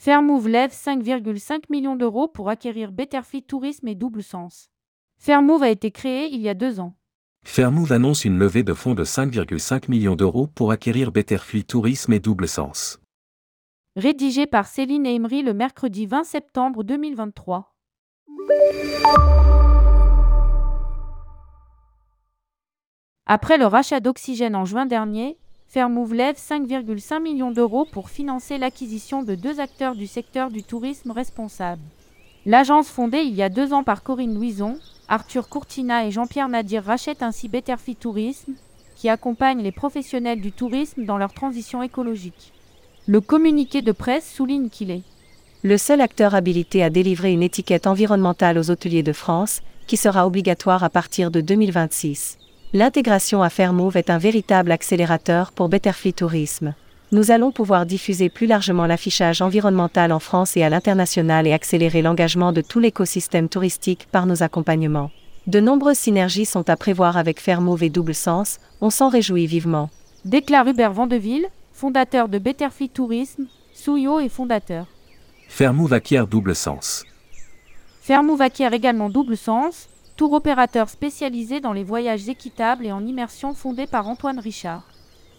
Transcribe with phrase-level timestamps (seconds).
[0.00, 4.70] Fairmove lève 5,5 millions d'euros pour acquérir Betterfit Tourisme et Double Sens.
[5.18, 6.94] Fairmove a été créé il y a deux ans.
[7.44, 12.20] Fairmove annonce une levée de fonds de 5,5 millions d'euros pour acquérir Betterfit Tourisme et
[12.20, 13.00] Double Sens.
[13.96, 17.74] Rédigé par Céline Emery le mercredi 20 septembre 2023.
[23.26, 25.38] Après le rachat d'Oxygène en juin dernier,
[25.70, 31.10] Fairmove lève 5,5 millions d'euros pour financer l'acquisition de deux acteurs du secteur du tourisme
[31.10, 31.82] responsable.
[32.46, 36.84] L'agence fondée il y a deux ans par Corinne Louison, Arthur Courtina et Jean-Pierre Nadir
[36.84, 38.54] rachète ainsi Betterfit Tourisme,
[38.96, 42.54] qui accompagne les professionnels du tourisme dans leur transition écologique.
[43.06, 45.02] Le communiqué de presse souligne qu'il est
[45.64, 50.24] le seul acteur habilité à délivrer une étiquette environnementale aux hôteliers de France, qui sera
[50.24, 52.37] obligatoire à partir de 2026.
[52.74, 56.74] L'intégration à Fairmove est un véritable accélérateur pour Betterfly Tourisme.
[57.12, 62.02] Nous allons pouvoir diffuser plus largement l'affichage environnemental en France et à l'international et accélérer
[62.02, 65.10] l'engagement de tout l'écosystème touristique par nos accompagnements.
[65.46, 69.88] De nombreuses synergies sont à prévoir avec Fairmove et Double Sens, on s'en réjouit vivement.
[70.26, 74.84] Déclare Hubert Vandeville, fondateur de Betterfly Tourisme, Souyo et fondateur.
[75.48, 77.06] Fairmove acquiert Double Sens.
[78.02, 79.88] Fairmove acquiert également Double Sens,
[80.18, 84.82] tour opérateur spécialisé dans les voyages équitables et en immersion fondé par Antoine Richard.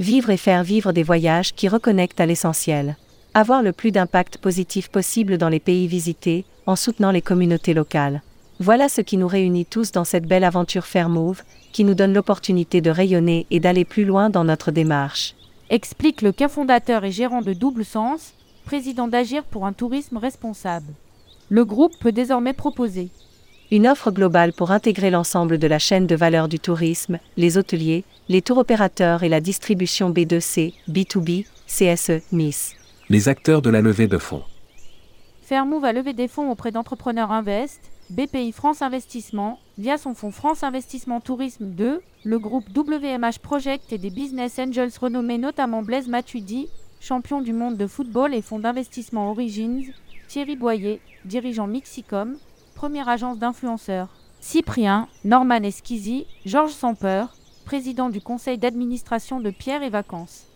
[0.00, 2.96] Vivre et faire vivre des voyages qui reconnectent à l'essentiel.
[3.34, 8.22] Avoir le plus d'impact positif possible dans les pays visités, en soutenant les communautés locales.
[8.60, 11.42] Voilà ce qui nous réunit tous dans cette belle aventure Fairmove,
[11.72, 15.34] qui nous donne l'opportunité de rayonner et d'aller plus loin dans notre démarche.
[15.68, 18.32] Explique le fondateur et gérant de Double Sens,
[18.64, 20.94] président d'Agir pour un tourisme responsable.
[21.50, 23.10] Le groupe peut désormais proposer
[23.72, 28.04] une offre globale pour intégrer l'ensemble de la chaîne de valeur du tourisme, les hôteliers,
[28.28, 32.74] les tours opérateurs et la distribution B2C, B2B, CSE, MIS.
[33.08, 34.42] Les acteurs de la levée de fonds.
[35.40, 37.80] Fairmove va lever des fonds auprès d'entrepreneurs Invest,
[38.10, 43.98] BPI France Investissement, via son fonds France Investissement Tourisme 2, le groupe WMH Project et
[43.98, 46.68] des business angels renommés notamment Blaise Matuidi,
[47.00, 49.80] champion du monde de football et fonds d'investissement Origins,
[50.28, 52.36] Thierry Boyer, dirigeant Mixicom,
[52.82, 54.08] première agence d'influenceurs.
[54.40, 60.46] Cyprien, Norman Esquisi, Georges Sampeur, président du conseil d'administration de Pierre et Vacances.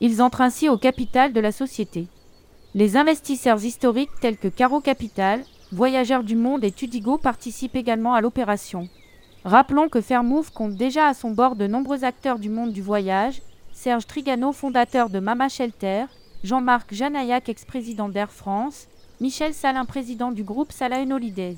[0.00, 2.06] Ils entrent ainsi au capital de la société.
[2.74, 8.22] Les investisseurs historiques tels que Caro Capital, Voyageurs du Monde et Tudigo participent également à
[8.22, 8.88] l'opération.
[9.44, 13.42] Rappelons que Fairmove compte déjà à son bord de nombreux acteurs du monde du voyage,
[13.74, 16.06] Serge Trigano, fondateur de Mama Shelter,
[16.44, 18.88] Jean-Marc Janayak, ex-président d'Air France,
[19.20, 21.56] Michel Salin, président du groupe Salain Holidays.